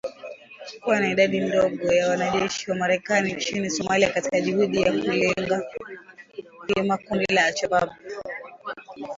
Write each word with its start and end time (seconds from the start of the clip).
kuwa 0.81 0.99
na 0.99 1.07
idadi 1.09 1.39
ndogo 1.39 1.93
ya 1.93 2.09
wanajeshi 2.09 2.71
wa 2.71 2.77
Marekani 2.77 3.33
nchini 3.33 3.69
Somalia 3.69 4.09
katika 4.09 4.41
juhudi 4.41 4.83
za 4.83 4.91
kulilenga 4.91 5.61
vyema 6.67 6.97
kundi 6.97 7.33
la 7.33 7.45
al-Shabaab 7.45 7.89